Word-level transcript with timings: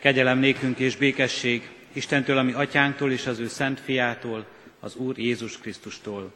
Kegyelem 0.00 0.38
nékünk 0.38 0.78
és 0.78 0.96
békesség 0.96 1.68
Istentől, 1.92 2.38
ami 2.38 2.52
atyánktól 2.52 3.12
és 3.12 3.26
az 3.26 3.38
ő 3.38 3.48
szent 3.48 3.80
fiától, 3.80 4.46
az 4.80 4.94
Úr 4.96 5.18
Jézus 5.18 5.58
Krisztustól. 5.58 6.32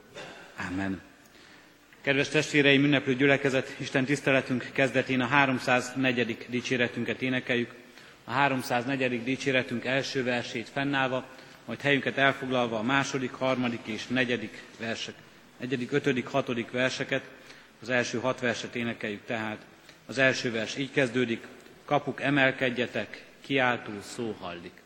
Amen. 0.71 1.01
Kedves 2.01 2.29
testvéreim, 2.29 2.85
ünneplő 2.85 3.15
gyülekezet, 3.15 3.75
Isten 3.79 4.05
tiszteletünk 4.05 4.71
kezdetén 4.73 5.21
a 5.21 5.27
304. 5.27 6.37
dicséretünket 6.49 7.23
énekeljük. 7.23 7.75
A 8.25 8.31
304. 8.31 9.23
dicséretünk 9.23 9.85
első 9.85 10.25
versét 10.25 10.69
fennállva, 10.69 11.27
majd 11.65 11.81
helyünket 11.81 12.19
elfoglalva 12.19 12.79
a 12.79 12.83
második, 12.83 13.33
harmadik 13.33 13.81
és 13.85 14.07
negyedik 14.07 14.63
versek, 14.81 15.15
negyedik, 15.61 15.93
ötödik, 15.93 16.27
hatodik 16.27 16.71
verseket, 16.71 17.23
az 17.83 17.89
első 17.89 18.19
hat 18.19 18.41
verset 18.41 18.75
énekeljük 18.75 19.25
tehát. 19.27 19.59
Az 20.07 20.19
első 20.19 20.51
vers 20.53 20.77
így 20.77 20.91
kezdődik, 20.91 21.47
kapuk 21.85 22.23
emelkedjetek, 22.23 23.33
kiáltó 23.45 23.93
szó 24.01 24.35
hallik. 24.41 24.83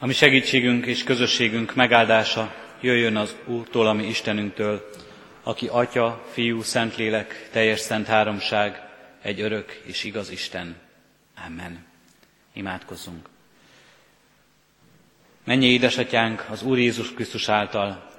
Ami 0.00 0.12
segítségünk 0.12 0.86
és 0.86 1.04
közösségünk 1.04 1.74
megáldása 1.74 2.54
jöjjön 2.80 3.16
az 3.16 3.36
Úrtól, 3.44 3.86
ami 3.86 4.06
Istenünktől, 4.06 4.90
aki 5.42 5.66
Atya, 5.66 6.24
Fiú, 6.32 6.62
Szentlélek, 6.62 7.48
teljes 7.52 7.80
szent 7.80 8.06
háromság, 8.06 8.82
egy 9.22 9.40
örök 9.40 9.82
és 9.84 10.04
igaz 10.04 10.30
Isten. 10.30 10.76
Amen. 11.46 11.84
Imádkozzunk. 12.52 13.28
Mennyi 15.44 15.66
édesatyánk 15.66 16.46
az 16.50 16.62
Úr 16.62 16.78
Jézus 16.78 17.14
Krisztus 17.14 17.48
által, 17.48 18.10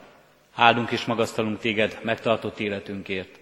áldunk 0.53 0.91
és 0.91 1.05
magasztalunk 1.05 1.59
téged 1.59 1.99
megtartott 2.01 2.59
életünkért. 2.59 3.39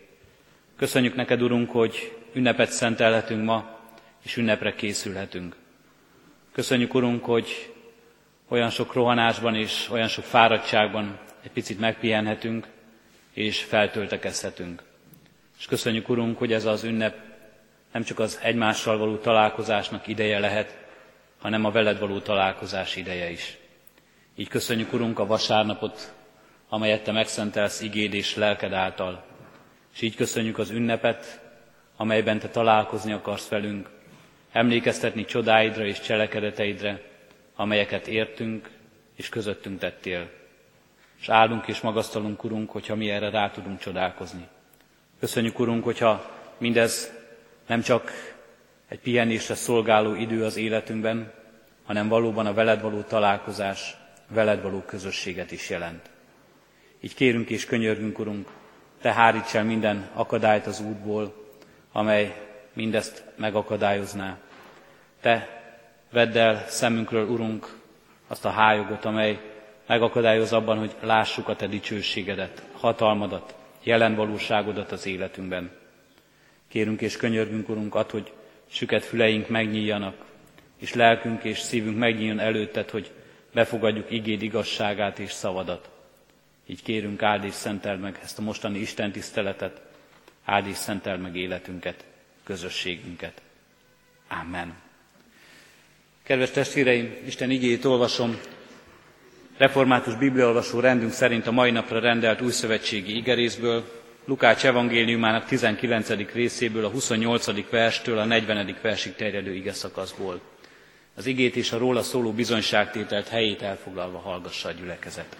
Köszönjük 0.75 1.15
neked, 1.15 1.41
Urunk, 1.41 1.71
hogy 1.71 2.15
ünnepet 2.33 2.71
szentelhetünk 2.71 3.43
ma, 3.43 3.79
és 4.23 4.37
ünnepre 4.37 4.75
készülhetünk. 4.75 5.55
Köszönjük, 6.51 6.93
Urunk, 6.93 7.25
hogy 7.25 7.75
olyan 8.47 8.69
sok 8.69 8.93
rohanásban 8.93 9.55
és 9.55 9.89
olyan 9.91 10.07
sok 10.07 10.23
fáradtságban 10.23 11.19
egy 11.43 11.51
picit 11.51 11.79
megpihenhetünk, 11.79 12.67
és 13.33 13.63
feltöltekezhetünk. 13.63 14.83
És 15.59 15.65
köszönjük, 15.65 16.09
Urunk, 16.09 16.37
hogy 16.37 16.53
ez 16.53 16.65
az 16.65 16.83
ünnep 16.83 17.17
nem 17.91 18.03
csak 18.03 18.19
az 18.19 18.39
egymással 18.41 18.97
való 18.97 19.15
találkozásnak 19.15 20.07
ideje 20.07 20.39
lehet, 20.39 20.77
hanem 21.41 21.65
a 21.65 21.71
veled 21.71 21.99
való 21.99 22.19
találkozás 22.19 22.95
ideje 22.95 23.29
is. 23.29 23.57
Így 24.35 24.47
köszönjük, 24.47 24.93
Urunk, 24.93 25.19
a 25.19 25.25
vasárnapot, 25.25 26.13
amelyet 26.69 27.03
Te 27.03 27.11
megszentelsz 27.11 27.81
igéd 27.81 28.13
és 28.13 28.35
lelked 28.35 28.73
által. 28.73 29.25
És 29.93 30.01
így 30.01 30.15
köszönjük 30.15 30.57
az 30.57 30.69
ünnepet, 30.69 31.41
amelyben 31.95 32.39
Te 32.39 32.49
találkozni 32.49 33.11
akarsz 33.11 33.47
velünk, 33.47 33.89
emlékeztetni 34.51 35.25
csodáidra 35.25 35.85
és 35.85 35.99
cselekedeteidre, 35.99 37.01
amelyeket 37.57 38.07
értünk 38.07 38.69
és 39.15 39.29
közöttünk 39.29 39.79
tettél. 39.79 40.29
És 41.19 41.29
áldunk 41.29 41.67
és 41.67 41.81
magasztalunk, 41.81 42.43
Urunk, 42.43 42.69
hogyha 42.69 42.95
mi 42.95 43.09
erre 43.09 43.29
rá 43.29 43.51
tudunk 43.51 43.79
csodálkozni. 43.79 44.47
Köszönjük, 45.19 45.59
Urunk, 45.59 45.83
hogyha 45.83 46.31
mindez 46.57 47.11
nem 47.67 47.81
csak 47.81 48.11
egy 48.87 48.99
pihenésre 48.99 49.55
szolgáló 49.55 50.15
idő 50.15 50.43
az 50.43 50.57
életünkben, 50.57 51.33
hanem 51.85 52.07
valóban 52.07 52.45
a 52.45 52.53
veled 52.53 52.81
való 52.81 53.01
találkozás, 53.01 53.95
veled 54.27 54.61
való 54.61 54.81
közösséget 54.81 55.51
is 55.51 55.69
jelent. 55.69 56.09
Így 56.99 57.13
kérünk 57.13 57.49
és 57.49 57.65
könyörgünk, 57.65 58.19
Urunk, 58.19 58.49
Te 59.01 59.13
háríts 59.13 59.55
el 59.55 59.63
minden 59.63 60.09
akadályt 60.13 60.65
az 60.65 60.79
útból, 60.79 61.33
amely 61.91 62.35
mindezt 62.73 63.23
megakadályozná. 63.35 64.37
Te 65.21 65.56
vedd 66.11 66.37
el 66.37 66.65
szemünkről, 66.67 67.27
Urunk, 67.27 67.75
azt 68.27 68.45
a 68.45 68.49
hájogot, 68.49 69.05
amely 69.05 69.39
megakadályoz 69.87 70.53
abban, 70.53 70.77
hogy 70.77 70.95
lássuk 71.01 71.47
a 71.47 71.55
Te 71.55 71.67
dicsőségedet, 71.67 72.63
hatalmadat, 72.73 73.55
jelen 73.83 74.15
valóságodat 74.15 74.91
az 74.91 75.05
életünkben. 75.05 75.71
Kérünk 76.67 77.01
és 77.01 77.17
könyörgünk, 77.17 77.69
Urunk, 77.69 77.95
ad, 77.95 78.09
hogy 78.09 78.31
süket 78.69 79.03
füleink 79.03 79.49
megnyíljanak, 79.49 80.15
és 80.77 80.93
lelkünk 80.93 81.43
és 81.43 81.59
szívünk 81.59 81.97
megnyíljon 81.97 82.39
előtted, 82.39 82.89
hogy 82.89 83.11
befogadjuk 83.53 84.11
igéd 84.11 84.41
igazságát 84.41 85.19
és 85.19 85.31
szavadat. 85.31 85.89
Így 86.65 86.83
kérünk, 86.83 87.23
áld 87.23 87.43
és 87.43 87.53
szentel 87.53 87.97
meg 87.97 88.19
ezt 88.23 88.39
a 88.39 88.41
mostani 88.41 88.79
Isten 88.79 89.11
tiszteletet, 89.11 89.81
áld 90.45 90.67
és 90.67 90.75
szentel 90.75 91.17
meg 91.17 91.35
életünket, 91.35 92.05
közösségünket. 92.43 93.41
Amen. 94.27 94.86
Kedves 96.27 96.51
testvéreim, 96.51 97.15
Isten 97.25 97.49
igéjét 97.49 97.85
olvasom. 97.85 98.39
Református 99.57 100.15
Bibliaolvasó 100.15 100.79
rendünk 100.79 101.11
szerint 101.11 101.47
a 101.47 101.51
mai 101.51 101.71
napra 101.71 101.99
rendelt 101.99 102.41
újszövetségi 102.41 103.15
igerészből, 103.15 103.83
Lukács 104.25 104.65
evangéliumának 104.65 105.45
19. 105.45 106.31
részéből, 106.33 106.85
a 106.85 106.89
28. 106.89 107.69
verstől 107.69 108.17
a 108.17 108.25
40. 108.25 108.75
versig 108.81 109.15
terjedő 109.15 109.53
ige 109.53 109.73
szakaszból. 109.73 110.41
Az 111.15 111.25
igét 111.25 111.55
és 111.55 111.71
a 111.71 111.77
róla 111.77 112.01
szóló 112.03 112.31
bizonyságtételt 112.31 113.27
helyét 113.27 113.61
elfoglalva 113.61 114.17
hallgassa 114.17 114.69
a 114.69 114.71
gyülekezet. 114.71 115.37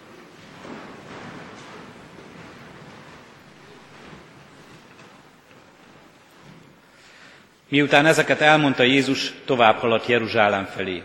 Miután 7.70 8.06
ezeket 8.06 8.40
elmondta 8.40 8.82
Jézus, 8.82 9.32
tovább 9.44 9.76
haladt 9.76 10.06
Jeruzsálem 10.06 10.64
felé. 10.64 11.02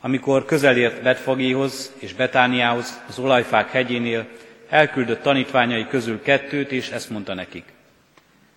Amikor 0.00 0.44
közelért 0.44 1.02
Betfagéhoz 1.02 1.92
és 1.98 2.12
Betániához, 2.12 3.00
az 3.08 3.18
olajfák 3.18 3.70
hegyénél, 3.70 4.26
elküldött 4.68 5.22
tanítványai 5.22 5.86
közül 5.86 6.22
kettőt, 6.22 6.72
és 6.72 6.90
ezt 6.90 7.10
mondta 7.10 7.34
nekik. 7.34 7.64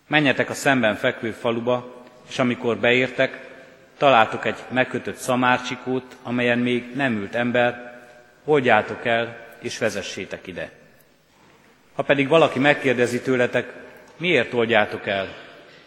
Menjetek 0.08 0.50
a 0.50 0.54
szemben 0.54 0.96
fekvő 0.96 1.32
faluba, 1.32 2.04
és 2.30 2.40
amikor 2.40 2.78
beértek, 2.78 3.48
találtok 3.98 4.46
egy 4.46 4.58
megkötött 4.70 5.18
szamárcsikót, 5.18 6.16
amelyen 6.24 6.60
még 6.60 6.96
nem 6.96 7.14
ült 7.14 7.36
ember, 7.36 8.02
oldjátok 8.46 9.06
el, 9.06 9.38
és 9.60 9.78
vezessétek 9.78 10.48
ide. 10.48 10.72
Ha 11.94 12.04
pedig 12.04 12.28
valaki 12.28 12.60
megkérdezi 12.60 13.22
tőletek, 13.22 13.74
miért 14.18 14.54
oldjátok 14.54 15.08
el, 15.08 15.28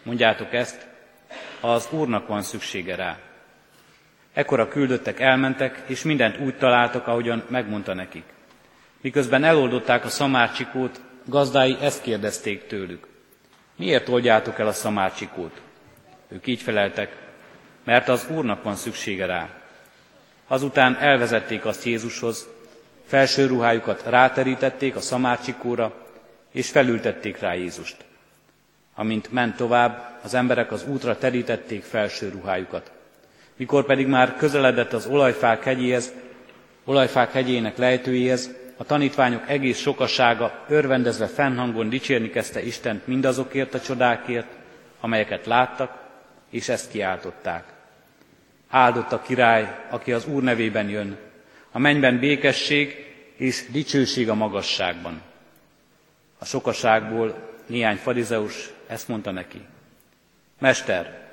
mondjátok 0.02 0.54
ezt, 0.54 0.88
az 1.60 1.88
Úrnak 1.90 2.26
van 2.26 2.42
szüksége 2.42 2.94
rá. 2.94 3.18
Ekkor 4.32 4.60
a 4.60 4.68
küldöttek 4.68 5.20
elmentek, 5.20 5.82
és 5.86 6.02
mindent 6.02 6.38
úgy 6.38 6.56
találtak, 6.56 7.06
ahogyan 7.06 7.42
megmondta 7.48 7.94
nekik. 7.94 8.24
Miközben 9.00 9.44
eloldották 9.44 10.04
a 10.04 10.08
szamárcsikót, 10.08 11.00
gazdái 11.24 11.76
ezt 11.80 12.02
kérdezték 12.02 12.66
tőlük. 12.66 13.06
Miért 13.76 14.08
oldjátok 14.08 14.58
el 14.58 14.66
a 14.66 14.72
szamárcsikót? 14.72 15.60
Ők 16.28 16.46
így 16.46 16.60
feleltek, 16.60 17.16
mert 17.84 18.08
az 18.08 18.26
Úrnak 18.30 18.62
van 18.62 18.76
szüksége 18.76 19.26
rá. 19.26 19.48
Azután 20.46 20.96
elvezették 20.96 21.64
azt 21.64 21.84
Jézushoz, 21.84 22.48
felső 23.06 23.46
ruhájukat 23.46 24.02
ráterítették 24.06 24.96
a 24.96 25.00
szamárcsikóra, 25.00 26.06
és 26.52 26.70
felültették 26.70 27.38
rá 27.38 27.54
Jézust. 27.54 27.96
Amint 29.00 29.32
ment 29.32 29.56
tovább, 29.56 30.18
az 30.22 30.34
emberek 30.34 30.72
az 30.72 30.84
útra 30.86 31.18
terítették 31.18 31.82
felső 31.82 32.28
ruhájukat. 32.28 32.92
Mikor 33.56 33.84
pedig 33.84 34.06
már 34.06 34.36
közeledett 34.36 34.92
az 34.92 35.06
olajfák 35.06 35.62
hegyéhez, 35.64 36.12
olajfák 36.84 37.32
hegyének 37.32 37.76
lejtőjéhez, 37.76 38.50
a 38.76 38.84
tanítványok 38.84 39.42
egész 39.46 39.78
sokasága 39.78 40.64
örvendezve 40.68 41.26
fennhangon 41.26 41.88
dicsérni 41.88 42.30
kezdte 42.30 42.62
Istent 42.62 43.06
mindazokért 43.06 43.74
a 43.74 43.80
csodákért, 43.80 44.48
amelyeket 45.00 45.46
láttak, 45.46 45.98
és 46.50 46.68
ezt 46.68 46.90
kiáltották. 46.90 47.64
Áldott 48.68 49.12
a 49.12 49.22
király, 49.22 49.76
aki 49.90 50.12
az 50.12 50.26
Úr 50.26 50.42
nevében 50.42 50.88
jön, 50.88 51.16
a 51.72 51.78
mennyben 51.78 52.18
békesség 52.18 53.14
és 53.36 53.64
dicsőség 53.70 54.28
a 54.28 54.34
magasságban. 54.34 55.20
A 56.38 56.44
sokaságból 56.44 57.48
néhány 57.66 57.96
farizeus 57.96 58.70
ezt 58.90 59.08
mondta 59.08 59.30
neki. 59.30 59.60
Mester, 60.58 61.28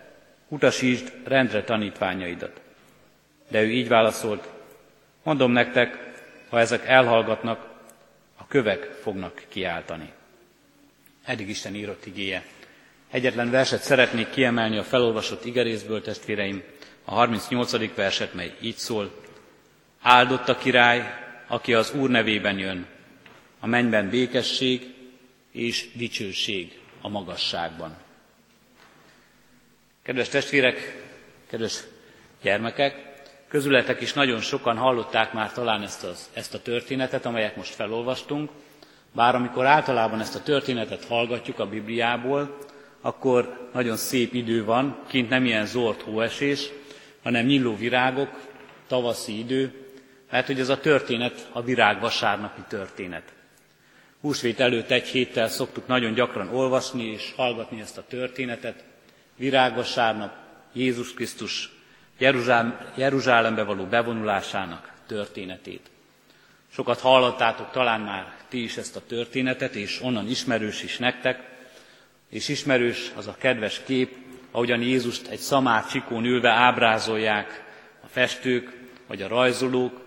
utasítsd 0.48 1.14
rendre 1.24 1.64
tanítványaidat. 1.64 2.62
De 3.48 3.62
ő 3.62 3.72
így 3.72 3.88
válaszolt, 3.88 4.48
mondom 5.24 5.52
nektek, 5.52 6.14
ha 6.50 6.60
ezek 6.60 6.86
elhallgatnak, 6.86 7.76
a 8.38 8.48
kövek 8.48 8.84
fognak 9.02 9.44
kiáltani. 9.48 10.12
Eddig 11.24 11.50
Isten 11.50 11.76
írott 11.76 12.06
igéje. 12.06 12.44
Egyetlen 13.12 13.52
verset 13.52 13.82
szeretnék 13.82 14.30
kiemelni 14.30 14.78
a 14.78 14.84
felolvasott 14.84 15.46
igerészből, 15.46 16.02
testvéreim, 16.02 16.64
a 17.04 17.12
38. 17.12 17.96
verset, 17.96 18.34
mely 18.34 18.56
így 18.60 18.76
szól. 18.76 19.22
Áldott 20.02 20.50
a 20.50 20.58
király, 20.58 21.14
aki 21.48 21.74
az 21.74 21.94
Úr 21.94 22.10
nevében 22.10 22.58
jön, 22.58 22.86
a 23.60 23.68
mennyben 23.68 24.10
békesség 24.10 24.94
és 25.52 25.88
dicsőség 25.94 26.80
a 27.02 27.10
magasságban. 27.10 27.98
Kedves 30.04 30.30
testvérek, 30.30 31.04
kedves 31.50 31.84
gyermekek, 32.42 33.08
Közületek 33.50 34.02
is 34.02 34.14
nagyon 34.14 34.40
sokan 34.42 34.78
hallották 34.78 35.34
már 35.34 35.52
talán 35.52 35.82
ezt, 35.82 36.04
az, 36.04 36.30
ezt 36.34 36.54
a 36.54 36.62
történetet, 36.62 37.26
amelyet 37.26 37.56
most 37.56 37.74
felolvastunk, 37.74 38.50
bár 39.12 39.36
amikor 39.36 39.66
általában 39.66 40.20
ezt 40.20 40.36
a 40.36 40.44
történetet 40.44 41.06
hallgatjuk 41.06 41.60
a 41.60 41.68
Bibliából, 41.68 42.58
akkor 43.02 43.70
nagyon 43.74 43.98
szép 43.98 44.34
idő 44.34 44.66
van, 44.66 45.00
kint 45.08 45.30
nem 45.30 45.46
ilyen 45.46 45.66
zord 45.66 46.02
hóesés, 46.02 46.70
hanem 47.24 47.46
nyíló 47.46 47.76
virágok, 47.76 48.30
tavaszi 48.88 49.40
idő, 49.40 49.88
mert 50.32 50.46
hogy 50.48 50.60
ez 50.60 50.70
a 50.70 50.80
történet 50.80 51.50
a 51.52 51.62
virág 51.62 52.00
vasárnapi 52.00 52.62
történet. 52.68 53.34
Húsvét 54.28 54.60
előtt 54.60 54.90
egy 54.90 55.08
héttel 55.08 55.50
szoktuk 55.50 55.88
nagyon 55.88 56.14
gyakran 56.14 56.56
olvasni 56.56 57.04
és 57.04 57.34
hallgatni 57.36 57.82
ezt 57.82 57.98
a 57.98 58.04
történetet. 58.08 58.84
Virágvasárnap, 59.36 60.34
Jézus 60.74 61.14
Krisztus 61.14 61.72
Jeruzsálem, 62.18 62.80
Jeruzsálembe 62.96 63.64
való 63.64 63.86
bevonulásának 63.86 64.92
történetét. 65.06 65.90
Sokat 66.72 67.00
hallottátok 67.00 67.72
talán 67.72 68.02
már 68.02 68.36
ti 68.50 68.64
is 68.64 68.78
ezt 68.78 68.96
a 68.96 69.06
történetet, 69.08 69.76
és 69.76 70.02
onnan 70.02 70.28
ismerős 70.28 70.84
is 70.84 70.98
nektek, 70.98 71.44
és 72.30 72.48
ismerős 72.48 73.12
az 73.16 73.28
a 73.28 73.36
kedves 73.38 73.82
kép, 73.86 74.16
ahogyan 74.52 74.82
Jézust 74.82 75.28
egy 75.28 75.40
szamár 75.40 75.86
csikón 75.86 76.26
ülve 76.26 76.50
ábrázolják 76.50 77.64
a 78.04 78.08
festők 78.08 78.78
vagy 79.08 79.22
a 79.22 79.28
rajzolók, 79.28 80.07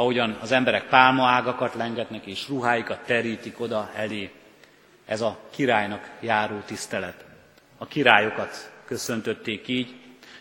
ahogyan 0.00 0.36
az 0.40 0.52
emberek 0.52 0.88
pálmaágakat 0.88 1.74
lengetnek 1.74 2.26
és 2.26 2.48
ruháikat 2.48 3.00
terítik 3.06 3.60
oda 3.60 3.90
elé. 3.96 4.30
Ez 5.06 5.20
a 5.20 5.38
királynak 5.50 6.10
járó 6.20 6.58
tisztelet. 6.58 7.24
A 7.78 7.86
királyokat 7.86 8.72
köszöntötték 8.84 9.68
így, 9.68 9.94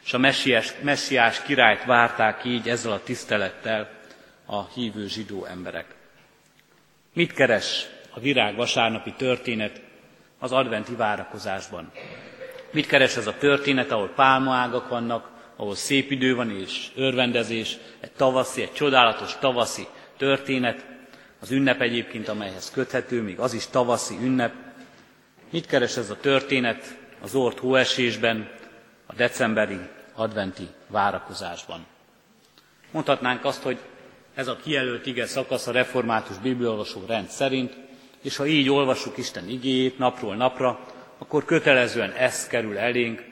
és 0.05 0.13
a 0.13 0.17
messiás, 0.17 0.73
messiás 0.81 1.41
királyt 1.41 1.85
várták 1.85 2.43
így 2.45 2.69
ezzel 2.69 2.91
a 2.91 3.03
tisztelettel 3.03 3.89
a 4.45 4.65
hívő 4.67 5.07
zsidó 5.07 5.45
emberek. 5.45 5.85
Mit 7.13 7.33
keres 7.33 7.85
a 8.13 8.19
virág 8.19 8.55
vasárnapi 8.55 9.13
történet 9.13 9.81
az 10.39 10.51
adventi 10.51 10.95
várakozásban? 10.95 11.91
Mit 12.71 12.87
keres 12.87 13.15
ez 13.17 13.27
a 13.27 13.37
történet, 13.37 13.91
ahol 13.91 14.09
pálmaágak 14.09 14.89
vannak, 14.89 15.29
ahol 15.59 15.75
szép 15.75 16.11
idő 16.11 16.35
van 16.35 16.51
és 16.51 16.87
örvendezés, 16.95 17.77
egy 17.99 18.11
tavaszi, 18.11 18.61
egy 18.61 18.73
csodálatos 18.73 19.37
tavaszi 19.39 19.87
történet, 20.17 20.85
az 21.39 21.51
ünnep 21.51 21.81
egyébként, 21.81 22.27
amelyhez 22.27 22.71
köthető, 22.71 23.21
még 23.21 23.39
az 23.39 23.53
is 23.53 23.67
tavaszi 23.67 24.17
ünnep. 24.21 24.53
Mit 25.49 25.65
keres 25.65 25.97
ez 25.97 26.09
a 26.09 26.17
történet 26.19 26.97
az 27.21 27.35
ort 27.35 27.59
hóesésben, 27.59 28.49
a 29.05 29.13
decemberi 29.13 29.79
adventi 30.13 30.67
várakozásban? 30.87 31.85
Mondhatnánk 32.91 33.45
azt, 33.45 33.61
hogy 33.61 33.77
ez 34.35 34.47
a 34.47 34.57
kijelölt 34.63 35.05
ige 35.05 35.25
szakasz 35.25 35.67
a 35.67 35.71
református 35.71 36.37
bibliolvasó 36.37 37.03
rend 37.07 37.27
szerint, 37.27 37.77
és 38.21 38.35
ha 38.35 38.45
így 38.45 38.69
olvassuk 38.69 39.17
Isten 39.17 39.49
igéjét 39.49 39.97
napról 39.97 40.35
napra, 40.35 40.79
akkor 41.17 41.45
kötelezően 41.45 42.11
ez 42.11 42.47
kerül 42.47 42.77
elénk, 42.77 43.28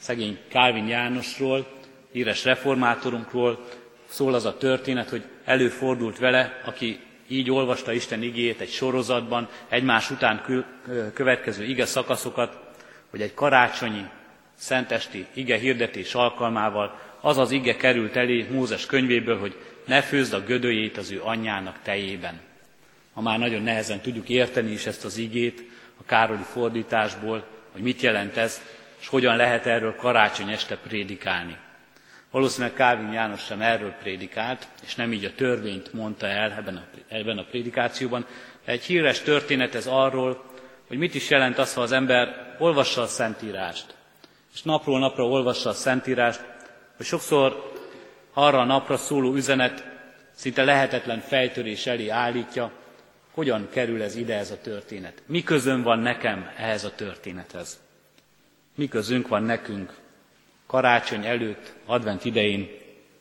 szegény 0.00 0.38
Kálvin 0.48 0.86
Jánosról, 0.86 1.66
híres 2.12 2.44
reformátorunkról 2.44 3.66
szól 4.08 4.34
az 4.34 4.44
a 4.44 4.56
történet, 4.56 5.08
hogy 5.08 5.22
előfordult 5.44 6.18
vele, 6.18 6.60
aki 6.64 7.00
így 7.28 7.50
olvasta 7.50 7.92
Isten 7.92 8.22
igéjét 8.22 8.60
egy 8.60 8.70
sorozatban, 8.70 9.48
egymás 9.68 10.10
után 10.10 10.64
következő 11.14 11.64
ige 11.64 11.86
szakaszokat, 11.86 12.58
hogy 13.10 13.20
egy 13.20 13.34
karácsonyi, 13.34 14.04
szentesti 14.54 15.26
ige 15.32 15.56
hirdetés 15.58 16.14
alkalmával 16.14 16.98
az 17.20 17.38
az 17.38 17.50
ige 17.50 17.76
került 17.76 18.16
elé 18.16 18.46
Mózes 18.50 18.86
könyvéből, 18.86 19.38
hogy 19.38 19.56
ne 19.86 20.02
főzd 20.02 20.32
a 20.32 20.44
gödőjét 20.44 20.96
az 20.96 21.10
ő 21.10 21.20
anyjának 21.22 21.78
tejében. 21.82 22.40
Ha 23.12 23.20
már 23.20 23.38
nagyon 23.38 23.62
nehezen 23.62 24.00
tudjuk 24.00 24.28
érteni 24.28 24.70
is 24.70 24.86
ezt 24.86 25.04
az 25.04 25.16
igét 25.16 25.62
a 26.00 26.04
Károli 26.06 26.42
fordításból, 26.52 27.44
hogy 27.72 27.82
mit 27.82 28.00
jelent 28.00 28.36
ez, 28.36 28.60
és 29.00 29.08
hogyan 29.08 29.36
lehet 29.36 29.66
erről 29.66 29.94
karácsony 29.96 30.50
este 30.50 30.76
prédikálni. 30.76 31.56
Valószínűleg 32.30 32.74
Kálvin 32.74 33.12
János 33.12 33.44
sem 33.44 33.60
erről 33.60 33.90
prédikált, 33.90 34.66
és 34.82 34.94
nem 34.94 35.12
így 35.12 35.24
a 35.24 35.34
törvényt 35.34 35.92
mondta 35.92 36.26
el 36.26 36.52
ebben 36.52 36.76
a, 36.76 36.82
ebben 37.08 37.38
a 37.38 37.44
prédikációban. 37.44 38.26
Egy 38.64 38.84
híres 38.84 39.20
történet 39.20 39.74
ez 39.74 39.86
arról, 39.86 40.44
hogy 40.88 40.98
mit 40.98 41.14
is 41.14 41.30
jelent 41.30 41.58
az, 41.58 41.74
ha 41.74 41.80
az 41.80 41.92
ember 41.92 42.54
olvassa 42.58 43.02
a 43.02 43.06
Szentírást, 43.06 43.94
és 44.54 44.62
napról 44.62 44.98
napra 44.98 45.24
olvassa 45.24 45.68
a 45.70 45.72
Szentírást, 45.72 46.44
hogy 46.96 47.06
sokszor 47.06 47.72
arra 48.32 48.58
a 48.58 48.64
napra 48.64 48.96
szóló 48.96 49.34
üzenet 49.34 49.84
szinte 50.32 50.64
lehetetlen 50.64 51.20
fejtörés 51.20 51.86
elé 51.86 52.08
állítja, 52.08 52.70
hogyan 53.30 53.68
kerül 53.70 54.02
ez 54.02 54.16
ide 54.16 54.36
ez 54.38 54.50
a 54.50 54.60
történet. 54.60 55.22
Mi 55.26 55.42
közön 55.42 55.82
van 55.82 55.98
nekem 55.98 56.50
ehhez 56.56 56.84
a 56.84 56.94
történethez? 56.94 57.80
Mi 58.74 58.88
közünk 58.88 59.28
van 59.28 59.42
nekünk 59.42 59.94
karácsony 60.66 61.26
előtt, 61.26 61.74
advent 61.86 62.24
idején 62.24 62.68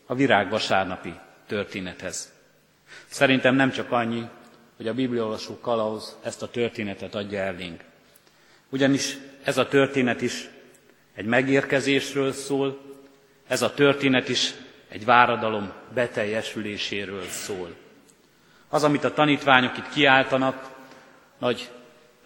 a 0.05 0.15
virág 0.15 0.49
vasárnapi 0.49 1.13
történethez? 1.47 2.33
Szerintem 3.07 3.55
nem 3.55 3.71
csak 3.71 3.91
annyi, 3.91 4.23
hogy 4.77 4.87
a 4.87 4.93
bibliolvasó 4.93 5.59
kalauz 5.59 6.15
ezt 6.23 6.41
a 6.41 6.49
történetet 6.49 7.15
adja 7.15 7.39
elénk. 7.39 7.83
Ugyanis 8.69 9.17
ez 9.43 9.57
a 9.57 9.67
történet 9.67 10.21
is 10.21 10.49
egy 11.15 11.25
megérkezésről 11.25 12.31
szól, 12.31 12.79
ez 13.47 13.61
a 13.61 13.73
történet 13.73 14.29
is 14.29 14.53
egy 14.89 15.05
váradalom 15.05 15.71
beteljesüléséről 15.93 17.25
szól. 17.25 17.75
Az, 18.69 18.83
amit 18.83 19.03
a 19.03 19.13
tanítványok 19.13 19.77
itt 19.77 19.89
kiáltanak, 19.89 20.69
nagy 21.37 21.69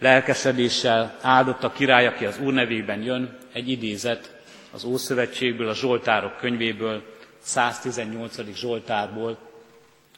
lelkesedéssel 0.03 1.17
áldott 1.21 1.63
a 1.63 1.71
király, 1.71 2.07
aki 2.07 2.25
az 2.25 2.39
Úr 2.39 2.53
nevében 2.53 3.01
jön, 3.01 3.37
egy 3.53 3.69
idézet 3.69 4.35
az 4.71 4.83
Ószövetségből, 4.83 5.69
a 5.69 5.75
Zsoltárok 5.75 6.37
könyvéből, 6.37 7.03
118. 7.39 8.55
Zsoltárból. 8.55 9.37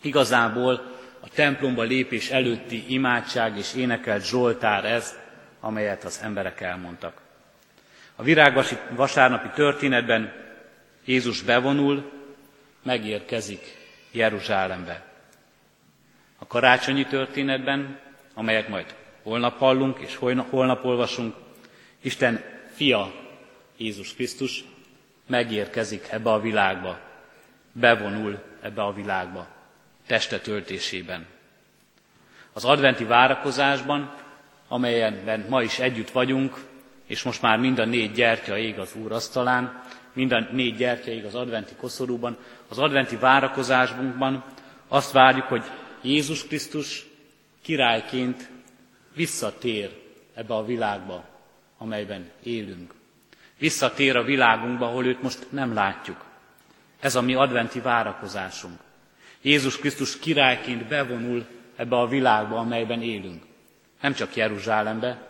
Igazából 0.01 0.93
a 1.19 1.29
templomba 1.29 1.83
lépés 1.83 2.29
előtti 2.29 2.83
imádság 2.87 3.57
és 3.57 3.73
énekelt 3.73 4.25
Zsoltár 4.25 4.85
ez, 4.85 5.15
amelyet 5.59 6.03
az 6.03 6.19
emberek 6.23 6.61
elmondtak. 6.61 7.21
A 8.15 8.23
virágvasi 8.23 8.77
vasárnapi 8.89 9.49
történetben 9.55 10.33
Jézus 11.05 11.41
bevonul, 11.41 12.11
megérkezik 12.83 13.77
Jeruzsálembe. 14.11 15.03
A 16.37 16.47
karácsonyi 16.47 17.05
történetben, 17.05 17.99
amelyet 18.33 18.67
majd 18.67 18.95
holnap 19.25 19.57
hallunk 19.57 19.99
és 19.99 20.15
holnap 20.49 20.83
olvasunk, 20.83 21.35
Isten 22.01 22.43
fia, 22.73 23.11
Jézus 23.77 24.13
Krisztus 24.13 24.63
megérkezik 25.27 26.07
ebbe 26.09 26.31
a 26.31 26.39
világba, 26.39 26.99
bevonul 27.71 28.39
ebbe 28.61 28.83
a 28.83 28.93
világba, 28.93 29.47
teste 30.07 30.39
töltésében. 30.39 31.25
Az 32.53 32.65
adventi 32.65 33.03
várakozásban, 33.03 34.15
amelyenben 34.67 35.45
ma 35.49 35.61
is 35.61 35.79
együtt 35.79 36.09
vagyunk, 36.09 36.65
és 37.05 37.23
most 37.23 37.41
már 37.41 37.59
mind 37.59 37.79
a 37.79 37.85
négy 37.85 38.11
gyertya 38.11 38.57
ég 38.57 38.79
az 38.79 38.95
Úr 38.95 39.11
asztalán, 39.11 39.83
mind 40.13 40.31
a 40.31 40.47
négy 40.51 40.75
gyertya 40.75 41.11
ég 41.11 41.25
az 41.25 41.35
adventi 41.35 41.75
koszorúban, 41.75 42.37
az 42.67 42.79
adventi 42.79 43.15
várakozásunkban 43.15 44.43
azt 44.87 45.11
várjuk, 45.11 45.45
hogy 45.45 45.63
Jézus 46.01 46.47
Krisztus 46.47 47.05
királyként 47.61 48.53
visszatér 49.15 49.91
ebbe 50.33 50.53
a 50.53 50.65
világba, 50.65 51.23
amelyben 51.77 52.31
élünk. 52.43 52.93
Visszatér 53.57 54.15
a 54.15 54.23
világunkba, 54.23 54.85
ahol 54.85 55.05
őt 55.05 55.21
most 55.21 55.47
nem 55.49 55.73
látjuk. 55.73 56.25
Ez 56.99 57.15
a 57.15 57.21
mi 57.21 57.33
adventi 57.33 57.79
várakozásunk. 57.79 58.79
Jézus 59.41 59.77
Krisztus 59.77 60.19
királyként 60.19 60.87
bevonul 60.87 61.45
ebbe 61.75 61.95
a 61.95 62.07
világba, 62.07 62.57
amelyben 62.57 63.01
élünk. 63.01 63.43
Nem 64.01 64.13
csak 64.13 64.35
Jeruzsálembe, 64.35 65.27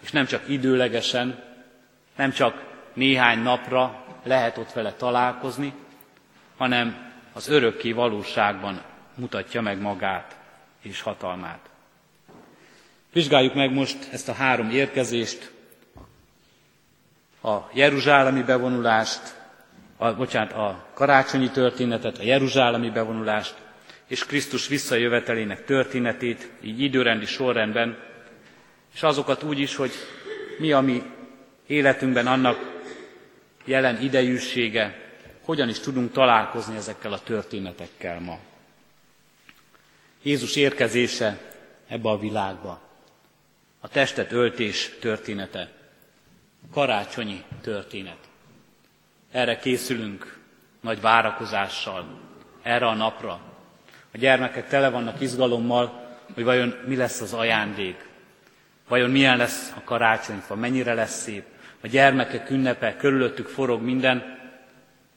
és 0.00 0.10
nem 0.10 0.26
csak 0.26 0.48
időlegesen, 0.48 1.44
nem 2.16 2.30
csak 2.30 2.64
néhány 2.94 3.38
napra 3.38 4.04
lehet 4.22 4.58
ott 4.58 4.72
vele 4.72 4.92
találkozni, 4.92 5.72
hanem 6.56 7.12
az 7.32 7.48
örökké 7.48 7.92
valóságban 7.92 8.82
mutatja 9.14 9.60
meg 9.60 9.80
magát 9.80 10.36
és 10.82 11.00
hatalmát. 11.00 11.68
Vizsgáljuk 13.12 13.54
meg 13.54 13.72
most 13.72 14.08
ezt 14.12 14.28
a 14.28 14.32
három 14.32 14.70
érkezést, 14.70 15.50
a 17.42 17.70
jeruzsálemi 17.72 18.42
bevonulást, 18.42 19.34
a, 19.96 20.14
bocsánat, 20.14 20.52
a 20.52 20.86
karácsonyi 20.94 21.50
történetet, 21.50 22.18
a 22.18 22.22
jeruzsálemi 22.22 22.90
bevonulást, 22.90 23.54
és 24.06 24.24
Krisztus 24.24 24.68
visszajövetelének 24.68 25.64
történetét, 25.64 26.50
így 26.62 26.80
időrendi 26.80 27.26
sorrendben, 27.26 27.98
és 28.94 29.02
azokat 29.02 29.42
úgy 29.42 29.58
is, 29.58 29.76
hogy 29.76 29.90
mi 30.58 30.72
a 30.72 30.80
mi 30.80 31.02
életünkben 31.66 32.26
annak 32.26 32.82
jelen 33.64 34.02
idejűsége, 34.02 35.04
hogyan 35.44 35.68
is 35.68 35.78
tudunk 35.78 36.12
találkozni 36.12 36.76
ezekkel 36.76 37.12
a 37.12 37.22
történetekkel 37.22 38.20
ma. 38.20 38.38
Jézus 40.22 40.56
érkezése 40.56 41.38
ebbe 41.88 42.08
a 42.08 42.18
világba, 42.18 42.85
a 43.86 43.88
testet 43.88 44.32
öltés 44.32 44.90
története, 45.00 45.68
karácsonyi 46.72 47.44
történet. 47.60 48.18
Erre 49.32 49.58
készülünk 49.58 50.38
nagy 50.80 51.00
várakozással, 51.00 52.20
erre 52.62 52.86
a 52.86 52.94
napra. 52.94 53.40
A 54.12 54.18
gyermekek 54.18 54.68
tele 54.68 54.88
vannak 54.88 55.20
izgalommal, 55.20 56.16
hogy 56.34 56.44
vajon 56.44 56.74
mi 56.86 56.96
lesz 56.96 57.20
az 57.20 57.32
ajándék, 57.32 58.08
vajon 58.88 59.10
milyen 59.10 59.36
lesz 59.36 59.72
a 59.76 59.84
karácsonyfa, 59.84 60.54
mennyire 60.54 60.94
lesz 60.94 61.22
szép. 61.22 61.44
A 61.80 61.86
gyermekek 61.86 62.50
ünnepe, 62.50 62.96
körülöttük 62.96 63.48
forog 63.48 63.82
minden, 63.82 64.38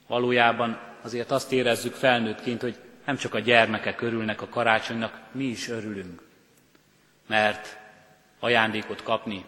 valójában 0.07 0.79
azért 1.01 1.31
azt 1.31 1.51
érezzük 1.51 1.93
felnőttként, 1.93 2.61
hogy 2.61 2.77
nem 3.05 3.17
csak 3.17 3.33
a 3.33 3.39
gyermekek 3.39 4.01
örülnek 4.01 4.41
a 4.41 4.49
karácsonynak, 4.49 5.19
mi 5.31 5.43
is 5.43 5.69
örülünk. 5.69 6.21
Mert 7.27 7.78
ajándékot 8.39 9.03
kapni 9.03 9.45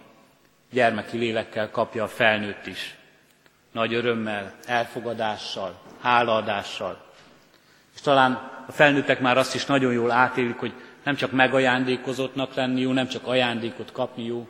gyermeki 0.71 1.17
lélekkel 1.17 1.71
kapja 1.71 2.03
a 2.03 2.07
felnőtt 2.07 2.65
is. 2.65 2.95
Nagy 3.71 3.93
örömmel, 3.93 4.53
elfogadással, 4.65 5.79
hálaadással. 6.01 7.05
És 7.95 8.01
talán 8.01 8.63
a 8.67 8.71
felnőttek 8.71 9.19
már 9.19 9.37
azt 9.37 9.55
is 9.55 9.65
nagyon 9.65 9.93
jól 9.93 10.11
átélik, 10.11 10.57
hogy 10.57 10.73
nem 11.03 11.15
csak 11.15 11.31
megajándékozottnak 11.31 12.53
lenni 12.53 12.81
jó, 12.81 12.91
nem 12.91 13.07
csak 13.07 13.27
ajándékot 13.27 13.91
kapni 13.91 14.23
jó, 14.23 14.47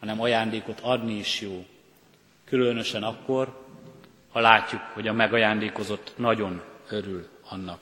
hanem 0.00 0.20
ajándékot 0.20 0.80
adni 0.80 1.14
is 1.14 1.40
jó. 1.40 1.66
Különösen 2.44 3.02
akkor, 3.02 3.66
ha 4.32 4.40
látjuk, 4.40 4.80
hogy 4.92 5.08
a 5.08 5.12
megajándékozott 5.12 6.12
nagyon 6.16 6.62
örül 6.88 7.28
annak. 7.48 7.78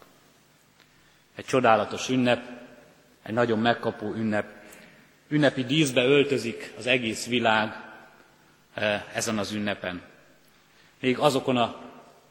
Egy 1.35 1.45
csodálatos 1.45 2.09
ünnep, 2.09 2.49
egy 3.23 3.35
nagyon 3.35 3.59
megkapó 3.59 4.13
ünnep. 4.13 4.56
Ünnepi 5.29 5.65
díszbe 5.65 6.05
öltözik 6.05 6.73
az 6.79 6.87
egész 6.87 7.27
világ 7.27 7.73
eh, 8.75 9.03
ezen 9.15 9.39
az 9.39 9.53
ünnepen. 9.53 10.03
Még 11.01 11.19
azokon 11.19 11.57
a 11.57 11.81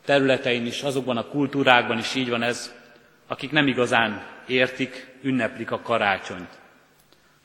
területein 0.05 0.65
is, 0.65 0.81
azokban 0.81 1.17
a 1.17 1.27
kultúrákban 1.27 1.97
is 1.97 2.15
így 2.15 2.29
van 2.29 2.41
ez, 2.41 2.73
akik 3.27 3.51
nem 3.51 3.67
igazán 3.67 4.25
értik, 4.47 5.17
ünneplik 5.21 5.71
a 5.71 5.81
karácsonyt. 5.81 6.59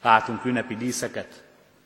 Látunk 0.01 0.45
ünnepi 0.45 0.75
díszeket 0.75 1.43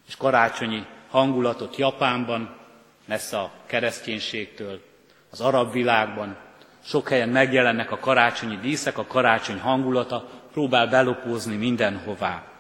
és 0.08 0.16
karácsonyi 0.16 0.86
hangulatot 1.10 1.76
Japánban, 1.76 2.58
messze 3.06 3.38
a 3.40 3.52
kereszténységtől, 3.66 4.82
az 5.30 5.42
arab 5.42 5.72
világban. 5.72 6.38
Sok 6.84 7.10
helyen 7.10 7.30
megjelennek 7.30 7.92
a 7.92 8.00
karácsonyi 8.00 8.58
díszek, 8.58 8.98
a 8.98 9.06
karácsony 9.06 9.60
hangulata 9.60 10.30
próbál 10.52 10.88
belopózni 10.88 11.56
mindenhová. 11.56 12.55